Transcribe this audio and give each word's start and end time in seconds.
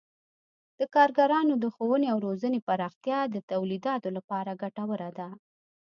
د 0.79 0.81
کارګرانو 0.95 1.53
د 1.63 1.65
ښوونې 1.75 2.07
او 2.13 2.17
روزنې 2.27 2.59
پراختیا 2.67 3.19
د 3.29 3.35
تولیداتو 3.51 4.09
لپاره 4.17 4.59
ګټوره 4.61 5.09
ده. 5.17 5.27